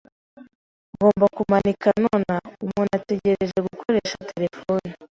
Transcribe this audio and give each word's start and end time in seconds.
Ngomba 0.95 1.25
kumanika 1.35 1.87
nonaha. 2.01 2.47
Umuntu 2.65 2.91
ategereje 2.99 3.57
gukoresha 3.67 4.23
terefone. 4.29 4.89